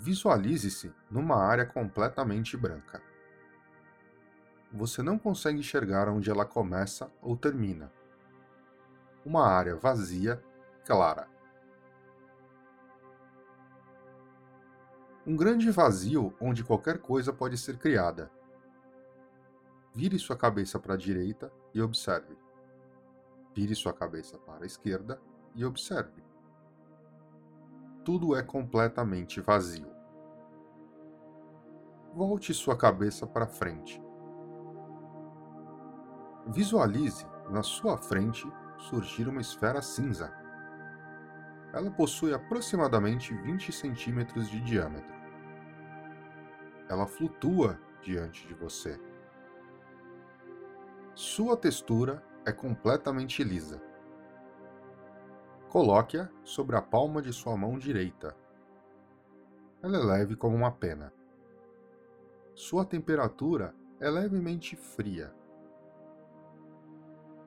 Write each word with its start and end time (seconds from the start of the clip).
Visualize-se 0.00 0.94
numa 1.10 1.34
área 1.34 1.66
completamente 1.66 2.56
branca. 2.56 3.02
Você 4.72 5.02
não 5.02 5.18
consegue 5.18 5.58
enxergar 5.58 6.08
onde 6.08 6.30
ela 6.30 6.46
começa 6.46 7.10
ou 7.20 7.36
termina. 7.36 7.92
Uma 9.26 9.44
área 9.48 9.74
vazia, 9.74 10.40
clara. 10.86 11.28
Um 15.26 15.34
grande 15.34 15.68
vazio 15.72 16.32
onde 16.40 16.62
qualquer 16.62 16.98
coisa 16.98 17.32
pode 17.32 17.58
ser 17.58 17.76
criada. 17.76 18.30
Vire 19.92 20.16
sua 20.16 20.36
cabeça 20.36 20.78
para 20.78 20.94
a 20.94 20.96
direita 20.96 21.52
e 21.74 21.82
observe. 21.82 22.38
Vire 23.52 23.74
sua 23.74 23.92
cabeça 23.92 24.38
para 24.38 24.62
a 24.62 24.66
esquerda 24.66 25.20
e 25.56 25.64
observe. 25.64 26.27
Tudo 28.08 28.34
é 28.34 28.42
completamente 28.42 29.38
vazio. 29.38 29.86
Volte 32.14 32.54
sua 32.54 32.74
cabeça 32.74 33.26
para 33.26 33.46
frente. 33.46 34.02
Visualize 36.46 37.26
na 37.50 37.62
sua 37.62 37.98
frente 37.98 38.50
surgir 38.78 39.28
uma 39.28 39.42
esfera 39.42 39.82
cinza. 39.82 40.32
Ela 41.74 41.90
possui 41.90 42.32
aproximadamente 42.32 43.34
20 43.34 43.70
centímetros 43.72 44.48
de 44.48 44.58
diâmetro. 44.62 45.14
Ela 46.88 47.06
flutua 47.06 47.78
diante 48.00 48.48
de 48.48 48.54
você. 48.54 48.98
Sua 51.14 51.58
textura 51.58 52.24
é 52.46 52.52
completamente 52.52 53.44
lisa. 53.44 53.86
Coloque-a 55.70 56.30
sobre 56.44 56.76
a 56.76 56.82
palma 56.82 57.20
de 57.20 57.30
sua 57.30 57.54
mão 57.54 57.78
direita. 57.78 58.34
Ela 59.82 59.98
é 59.98 60.02
leve 60.02 60.34
como 60.34 60.56
uma 60.56 60.70
pena. 60.70 61.12
Sua 62.54 62.86
temperatura 62.86 63.74
é 64.00 64.08
levemente 64.08 64.74
fria. 64.76 65.30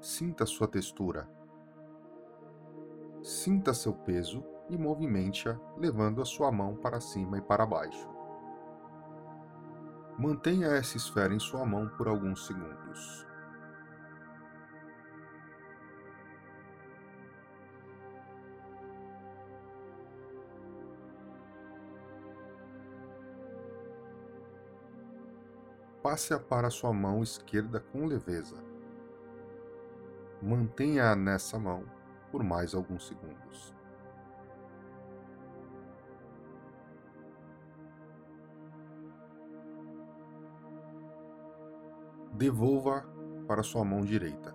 Sinta 0.00 0.44
sua 0.46 0.66
textura. 0.66 1.28
Sinta 3.22 3.72
seu 3.72 3.92
peso 3.92 4.44
e 4.68 4.76
movimente-a 4.76 5.56
levando 5.76 6.20
a 6.20 6.24
sua 6.24 6.50
mão 6.50 6.74
para 6.74 7.00
cima 7.00 7.38
e 7.38 7.40
para 7.40 7.64
baixo. 7.64 8.08
Mantenha 10.18 10.66
essa 10.66 10.96
esfera 10.96 11.32
em 11.32 11.38
sua 11.38 11.64
mão 11.64 11.88
por 11.96 12.08
alguns 12.08 12.46
segundos. 12.48 13.27
Passe-a 26.08 26.38
para 26.38 26.70
sua 26.70 26.90
mão 26.90 27.22
esquerda 27.22 27.80
com 27.80 28.06
leveza. 28.06 28.56
Mantenha-a 30.40 31.14
nessa 31.14 31.58
mão 31.58 31.84
por 32.32 32.42
mais 32.42 32.74
alguns 32.74 33.06
segundos. 33.06 33.74
Devolva 42.32 43.04
para 43.46 43.62
sua 43.62 43.84
mão 43.84 44.00
direita. 44.00 44.54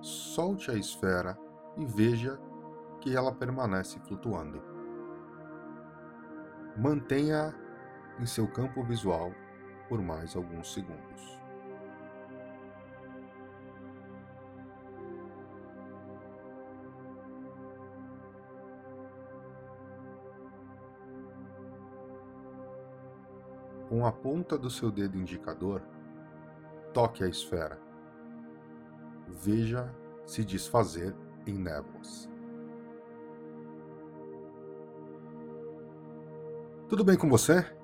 Solte 0.00 0.72
a 0.72 0.74
esfera 0.74 1.38
e 1.76 1.86
veja 1.86 2.40
que 3.00 3.16
ela 3.16 3.32
permanece 3.32 4.00
flutuando. 4.00 4.60
Mantenha 6.76 7.54
em 8.18 8.26
seu 8.26 8.48
campo 8.48 8.82
visual 8.82 9.32
por 9.94 10.02
mais 10.02 10.34
alguns 10.34 10.74
segundos. 10.74 11.38
Com 23.88 24.04
a 24.04 24.10
ponta 24.10 24.58
do 24.58 24.68
seu 24.68 24.90
dedo 24.90 25.16
indicador, 25.16 25.80
toque 26.92 27.22
a 27.22 27.28
esfera. 27.28 27.78
Veja 29.28 29.94
se 30.26 30.44
desfazer 30.44 31.14
em 31.46 31.54
névoas. 31.54 32.28
Tudo 36.88 37.04
bem 37.04 37.16
com 37.16 37.30
você? 37.30 37.83